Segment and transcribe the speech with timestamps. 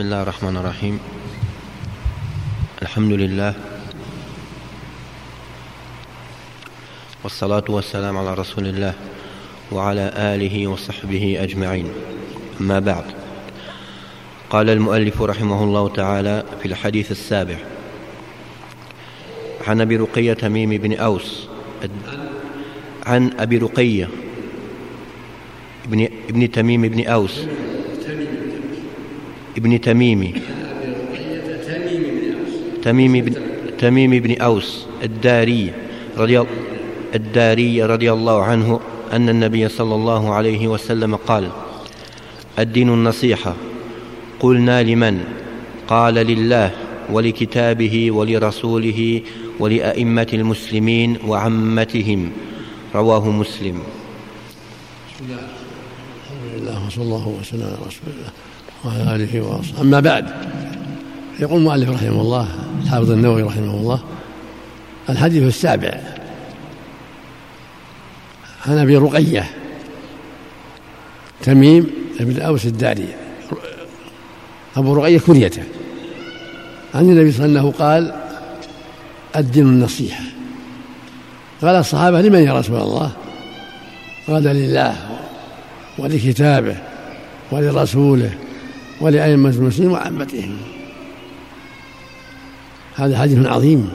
[0.00, 1.00] بسم الله الرحمن الرحيم
[2.82, 3.54] الحمد لله
[7.24, 8.94] والصلاة والسلام على رسول الله
[9.72, 11.92] وعلى آله وصحبه أجمعين
[12.60, 13.04] أما بعد
[14.50, 17.56] قال المؤلف رحمه الله تعالى في الحديث السابع
[19.66, 21.48] عن أبي رقية تميم بن أوس
[23.06, 24.08] عن أبي رقية
[25.86, 27.40] ابن, ابن تميم بن أوس
[29.56, 30.42] ابن تميم
[32.82, 33.34] تميم بن
[33.78, 35.72] تميم بن أوس الداري
[36.16, 36.44] رضي
[37.14, 38.80] الداري رضي الله عنه
[39.12, 41.48] أن النبي صلى الله عليه وسلم قال
[42.58, 43.56] الدين النصيحة.
[44.40, 45.24] قلنا لمن؟
[45.88, 46.70] قال لله
[47.12, 49.20] ولكتابه ولرسوله
[49.58, 52.30] ولأئمة المسلمين وعمتهم.
[52.94, 53.78] رواه مسلم.
[55.08, 55.42] بسم الله
[56.22, 58.32] الحمد لله وصلى الله وسلم على رسول الله.
[58.84, 59.80] وعلى آله وأصحابه.
[59.80, 60.26] أما بعد
[61.40, 62.48] يقول المؤلف رحمه الله
[62.82, 64.00] الحافظ النووي رحمه الله
[65.08, 66.00] الحديث السابع
[68.66, 69.50] عن أبي رقية
[71.42, 73.08] تميم بن أوس الداري.
[74.76, 75.62] أبو رقية كنيته.
[76.94, 78.14] عن النبي صلى الله عليه وسلم قال
[79.36, 80.24] الدين النصيحة.
[81.62, 83.12] قال الصحابة لمن يا رسول الله؟
[84.28, 84.96] قال لله
[85.98, 86.76] ولكتابه
[87.50, 88.30] ولرسوله.
[89.00, 90.56] ولأئمة المسلمين وعامتهم.
[92.96, 93.92] هذا حديث عظيم.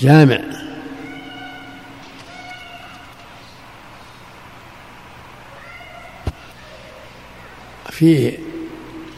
[0.00, 0.40] جامع.
[7.90, 8.38] فيه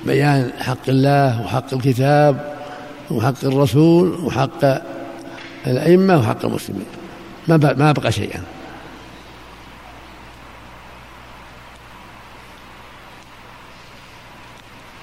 [0.06, 2.56] بيان حق الله وحق الكتاب
[3.10, 4.64] وحق الرسول وحق
[5.66, 6.86] الأئمة وحق المسلمين.
[7.48, 8.42] ما بقى شيئا.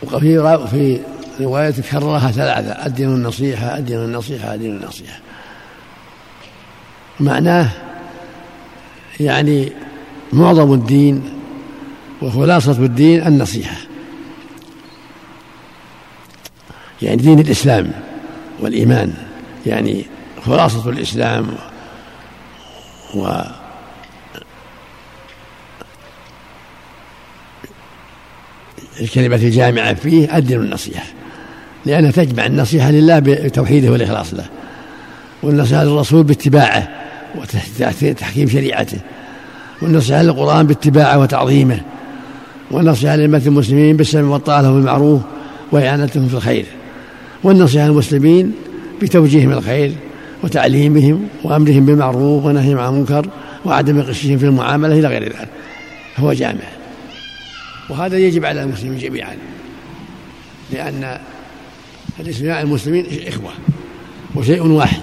[0.03, 0.99] وفي في
[1.39, 2.85] رواية كررها ثلاثة.
[2.85, 5.19] الدين النصيحة الدين النصيحة الدين النصيحة.
[7.19, 7.69] معناه
[9.19, 9.71] يعني
[10.33, 11.33] معظم الدين
[12.21, 13.77] وخلاصة الدين النصيحة.
[17.01, 17.91] يعني دين الإسلام
[18.59, 19.13] والإيمان.
[19.65, 20.05] يعني
[20.45, 21.47] خلاصة الإسلام
[23.15, 23.41] و
[29.01, 31.05] الكلمة الجامعة فيه الدين النصيحة
[31.85, 34.45] لأنها تجمع النصيحة لله بتوحيده والإخلاص له
[35.43, 36.89] والنصيحة للرسول باتباعه
[37.35, 38.97] وتحكيم شريعته
[39.81, 41.79] والنصيحة للقرآن باتباعه وتعظيمه
[42.71, 45.21] والنصيحة لأئمة المسلمين بالسمع والطاعة لهم بالمعروف
[45.71, 46.65] وإعانتهم في الخير
[47.43, 48.53] والنصيحة للمسلمين
[49.01, 49.91] بتوجيههم الخير
[50.43, 53.27] وتعليمهم وأمرهم بالمعروف ونهيهم عن المنكر
[53.65, 55.47] وعدم غشهم في المعاملة إلى غير ذلك.
[56.17, 56.76] هو جامع.
[57.89, 59.37] وهذا يجب على المسلمين جميعا
[60.71, 61.17] لأن
[62.19, 63.51] الإسلام المسلمين إخوة
[64.35, 65.01] وشيء واحد.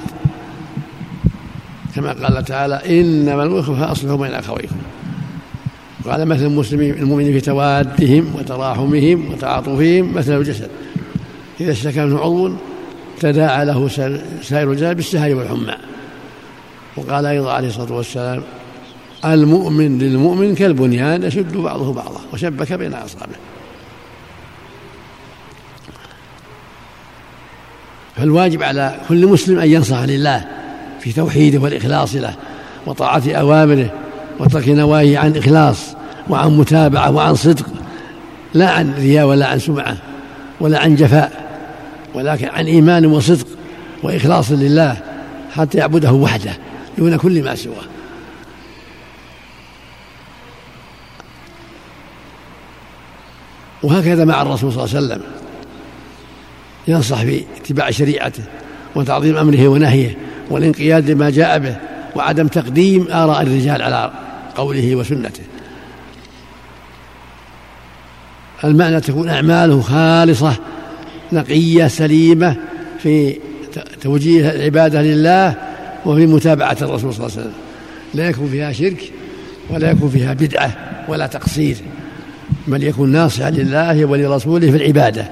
[1.94, 4.76] كما قال تعالى إنما الإخوة فأصلحوا بين أخويكم
[6.04, 10.70] قال مثل المسلمين المؤمنين في توادهم وتراحمهم وتعاطفهم مثل الجسد.
[11.60, 12.52] إذا اشتكى منه عضو
[13.20, 13.88] تداعى له
[14.42, 15.76] سائر الجسد بالسهر والحمى.
[16.96, 18.42] وقال أيضا عليه الصلاة والسلام
[19.24, 23.38] المؤمن للمؤمن كالبنيان يشد بعضه بعضا وشبك بين أصابعه
[28.16, 30.44] فالواجب على كل مسلم أن ينصح لله
[31.00, 32.34] في توحيده والإخلاص له
[32.86, 33.90] وطاعة أوامره
[34.40, 35.78] وترك نواهيه عن إخلاص
[36.30, 37.66] وعن متابعة وعن صدق
[38.54, 39.96] لا عن رياء ولا عن سمعة
[40.60, 41.44] ولا عن جفاء
[42.14, 43.46] ولكن عن إيمان وصدق
[44.02, 44.96] وإخلاص لله
[45.54, 46.52] حتى يعبده وحده
[46.98, 47.93] دون كل ما سواه.
[53.84, 55.22] وهكذا مع الرسول صلى الله عليه وسلم.
[56.88, 58.42] ينصح في اتباع شريعته
[58.94, 60.16] وتعظيم أمره ونهيه
[60.50, 61.76] والانقياد لما جاء به
[62.16, 64.12] وعدم تقديم آراء الرجال على
[64.56, 65.42] قوله وسنته.
[68.64, 70.56] المعنى تكون أعماله خالصة
[71.32, 72.56] نقية سليمة
[72.98, 73.38] في
[74.00, 75.54] توجيه العبادة لله
[76.06, 77.54] وفي متابعة الرسول صلى الله عليه وسلم.
[78.14, 79.12] لا يكون فيها شرك
[79.70, 80.76] ولا يكون فيها بدعة
[81.08, 81.76] ولا تقصير.
[82.66, 85.24] بل يكون ناصحا لله ولرسوله في العبادة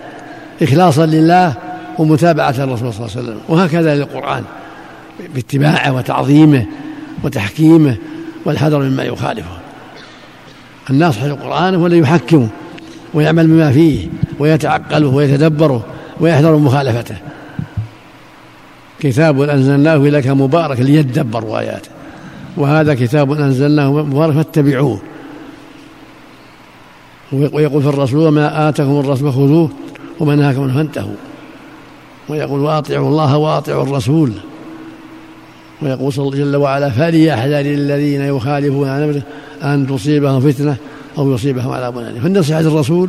[0.63, 1.55] إخلاصا لله
[1.99, 4.45] ومتابعة الرسول صلى الله عليه وسلم وهكذا للقرآن
[5.35, 6.67] باتباعه وتعظيمه
[7.25, 7.97] وتحكيمه
[8.45, 9.59] والحذر مما يخالفه.
[10.91, 12.49] الناصح للقران هو الذي يحكمه
[13.15, 14.09] ويعمل بما فيه
[14.39, 15.87] ويتعقله ويتدبره
[16.21, 17.17] ويحذر مخالفته.
[19.01, 21.91] كتاب أنزلناه إليك مبارك ليدبروا آياته.
[22.57, 25.01] وهذا كتاب أنزلناه مبارك فاتبعوه.
[27.33, 29.71] ويقول في الرسول وما آتاكم الرسول فخذوه
[30.21, 31.15] وما نهاكم عنه فانتهوا.
[32.29, 34.33] ويقول واطيعوا الله واطيعوا الرسول.
[35.83, 39.23] ويقول صلى جل وعلا فليحذر الذين يخالفون عن أمره
[39.63, 40.77] أن تصيبهم فتنة
[41.19, 42.23] أو يصيبهم عذاب أليم.
[42.23, 43.09] فالنصيحه الرسول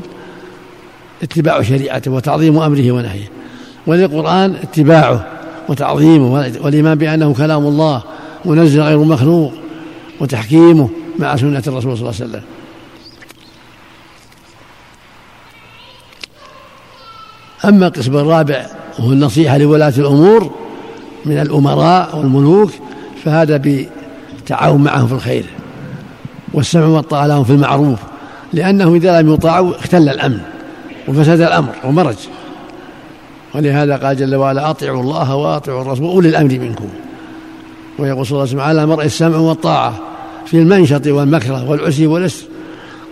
[1.24, 3.30] اتباع شريعته وتعظيم أمره ونهيه.
[3.88, 5.28] وللقرآن اتباعه
[5.70, 8.04] وتعظيمه والإيمان بأنه كلام الله
[8.46, 9.54] منزل غير مخلوق
[10.22, 12.42] وتحكيمه مع سنة الرسول صلى الله عليه وسلم.
[17.66, 18.66] أما القسم الرابع
[19.00, 20.52] وهو النصيحة لولاة الأمور
[21.26, 22.72] من الأمراء والملوك
[23.26, 25.46] فهذا بالتعاون معهم في الخير
[26.54, 28.00] والسمع والطاعة لهم في المعروف
[28.54, 30.40] لأنهم إذا لم يطاعوا اختل الأمن
[31.08, 32.16] وفسد الأمر ومرج.
[33.56, 36.88] ولهذا قال جل وعلا أطيعوا الله وأطيعوا الرسول وأولي الأمر منكم.
[38.00, 40.00] ويقول صلى الله عليه وسلم على مرء السمع والطاعة
[40.46, 42.46] في المنشط والمكره والعسر والأسر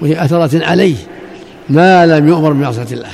[0.02, 0.96] وهي أثرة عليه
[1.70, 3.10] ما لم يؤمر بمعصية الله.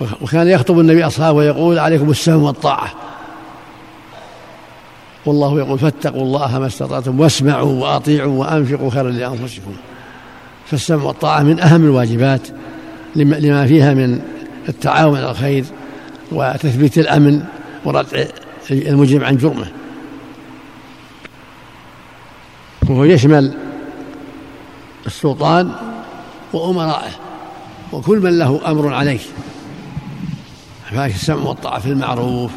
[0.00, 2.92] وكان يخطب النبي أصحابه ويقول عليكم السمع والطاعة.
[5.26, 9.72] والله يقول فاتقوا الله ما استطعتم واسمعوا وأطيعوا وأنفقوا خيرا لأنفسكم.
[10.66, 12.48] فالسمع والطاعة من أهم الواجبات
[13.16, 14.20] لما فيها من
[14.68, 15.64] التعاون على الخير
[16.32, 17.42] وتثبيت الأمن
[17.84, 18.24] وردع
[18.70, 19.66] المجرم عن جرمه.
[22.88, 23.54] وهو يشمل
[25.06, 25.72] السلطان
[26.52, 27.10] وأمرائه
[27.92, 29.20] وكل من له أمر عليه.
[30.94, 32.50] السمع والطاعة في المعروف.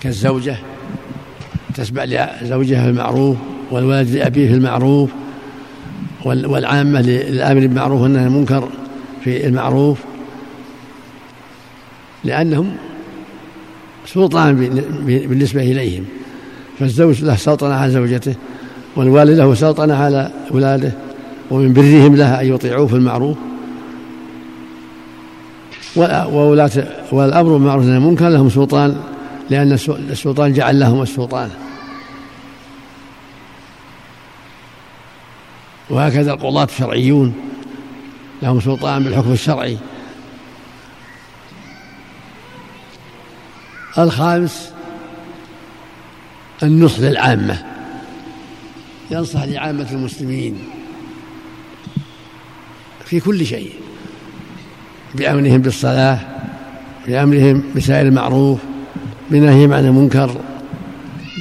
[0.00, 0.56] كالزوجة
[1.74, 3.36] تسمع لزوجها في المعروف
[3.70, 5.10] والولد لأبيه في المعروف
[6.24, 8.68] والعامة للآمر بالمعروف والنهي عن المنكر
[9.24, 9.98] في المعروف.
[12.24, 12.76] لأنهم
[14.06, 14.56] سلطان
[15.06, 16.04] بالنسبة إليهم.
[16.78, 18.34] فالزوج له سلطنة على زوجته
[18.96, 20.92] والوالد له سلطنة على أولاده
[21.50, 23.36] ومن برهم لها أن يطيعوه في المعروف.
[25.96, 26.70] وولاة
[27.12, 29.00] والأمر بالمعروف والنهي المنكر لهم سلطان
[29.50, 31.50] لأن السلطان جعل لهم السلطان.
[35.90, 37.34] وهكذا القضاة الشرعيون
[38.42, 39.78] لهم سلطان بالحكم الشرعي.
[43.98, 44.72] الخامس
[46.62, 47.64] النصح للعامة.
[49.10, 50.58] ينصح لعامة المسلمين
[53.04, 53.72] في كل شيء.
[55.14, 56.18] بأمرهم بالصلاة
[57.06, 58.58] بأمرهم بسائر المعروف
[59.30, 60.30] بنهيهم عن المنكر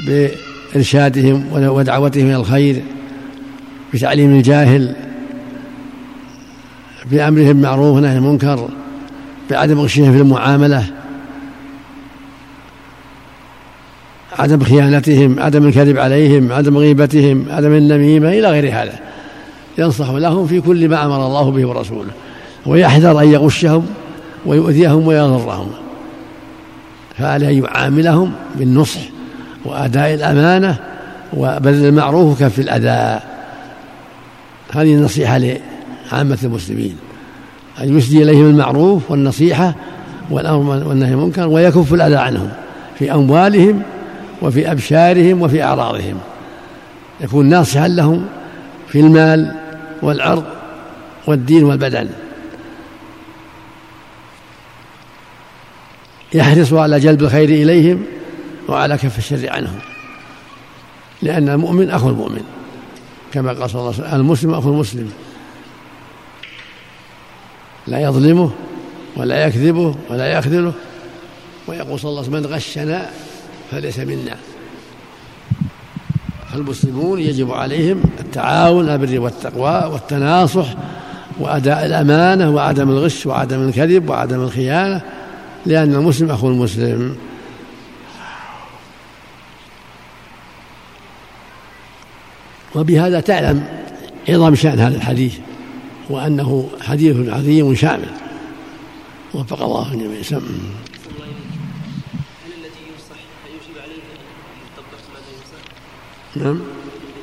[0.07, 2.81] بإرشادهم ودعوتهم إلى الخير
[3.93, 4.95] بتعليم الجاهل
[7.11, 8.69] بأمرهم بالمعروف ونهي المنكر
[9.49, 10.85] بعدم غشهم في المعاملة
[14.39, 18.99] عدم خيانتهم عدم الكذب عليهم عدم غيبتهم عدم النميمة إلى غير هذا.
[19.77, 22.11] ينصح لهم في كل ما أمر الله به ورسوله.
[22.65, 23.85] ويحذر أن يغشهم
[24.45, 25.71] ويؤذيهم ويضرهم
[27.17, 28.99] فعليه أن يعاملهم بالنصح
[29.65, 30.77] وأداء الأمانة
[31.33, 33.19] وبذل المعروف وكف الأذى
[34.71, 36.95] هذه النصيحة لعامة المسلمين
[37.79, 39.75] أن يسدي إليهم المعروف والنصيحة
[40.29, 42.49] والأمر والنهي المنكر ويكف الأذى عنهم
[42.99, 43.81] في أموالهم
[44.41, 46.17] وفي أبشارهم وفي أعراضهم.
[47.21, 48.25] يكون ناصحا لهم
[48.87, 49.55] في المال
[50.01, 50.43] والعرض
[51.27, 52.07] والدين والبدن.
[56.33, 58.03] يحرص على جلب الخير إليهم
[58.69, 59.79] وعلى كف الشر عنهم.
[61.21, 62.43] لأن المؤمن أخو المؤمن
[63.33, 65.11] كما قال صلى الله عليه وسلم المسلم أخو المسلم.
[67.87, 68.51] لا يظلمه
[69.17, 70.73] ولا يكذبه ولا يخذله.
[71.67, 73.09] ويقول صلى الله عليه وسلم من غشنا
[73.71, 74.35] فليس منا.
[76.51, 80.65] فالمسلمون يجب عليهم التعاون على البر والتقوى والتناصح
[81.39, 85.01] وأداء الأمانة وعدم الغش وعدم الكذب وعدم الخيانة.
[85.65, 87.17] لأن المسلم أخو المسلم
[92.75, 93.67] وبهذا تعلم
[94.29, 95.37] عظم شأن هذا الحديث
[96.09, 98.09] وأنه حديث عظيم شامل
[99.33, 100.41] وفق الله الجميع سم
[106.35, 106.61] نعم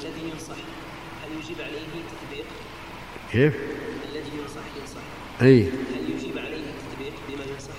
[0.02, 0.58] الذي ينصح
[1.22, 2.46] هل يجيب عليه التطبيق؟
[3.32, 3.54] كيف؟
[4.12, 5.00] الذي ينصح ينصح
[5.42, 7.78] أي هل يجيب عليه التطبيق بما ينصح؟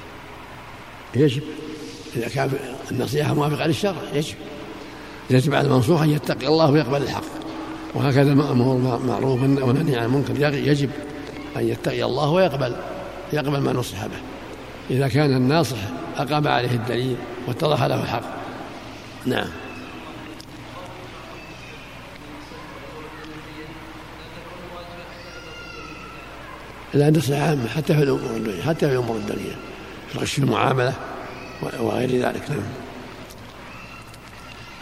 [1.15, 1.43] يجب.
[2.15, 2.51] إذا كان
[2.91, 4.35] النصيحة موافقة للشرع يجب.
[5.29, 7.23] يجب على المنصوح أن يتقي الله ويقبل الحق.
[7.95, 10.53] وهكذا المأمور معروف والنهي عن المنكر.
[10.55, 10.89] يجب
[11.57, 12.75] أن يتقي الله ويقبل
[13.33, 14.21] يقبل ما نصح به.
[14.89, 15.77] إذا كان الناصح
[16.17, 17.15] أقام عليه الدليل
[17.47, 18.23] واتضح له الحق.
[19.25, 19.47] نعم.
[26.93, 29.55] لا النصيحة عامة حتى في الأمور الدنيا حتى في الأمور الدنيا.
[30.15, 30.93] الغش في المعاملة
[31.79, 32.59] وغير ذلك نعم.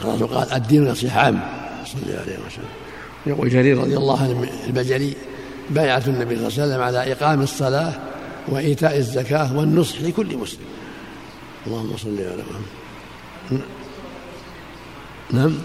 [0.01, 1.39] الرسول قال الدين نصيحة عامة
[1.85, 2.69] صلى الله عليه وسلم.
[3.25, 5.13] يقول جرير رضي الله عنه البجلي
[5.69, 7.93] بايعة النبي صلى الله عليه وسلم على إقام الصلاة
[8.47, 10.65] وإيتاء الزكاة والنصح لكل مسلم.
[11.67, 13.61] اللهم صل على محمد.
[15.31, 15.57] نعم.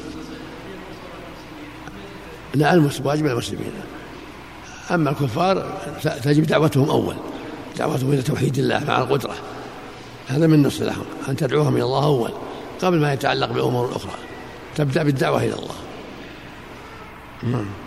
[2.55, 3.73] لا المسلم واجب المسلمين.
[4.91, 7.17] أما الكفار تجب دعوتهم أول
[7.79, 9.35] دعوتهم إلى توحيد الله مع القدرة.
[10.29, 12.31] هذا من نص لهم أن تدعوهم إلى الله أول
[12.83, 14.13] قبل ما يتعلق بالأمور الأخرى.
[14.77, 15.75] تبدأ بالدعوة إلى الله.
[17.43, 17.82] نعم.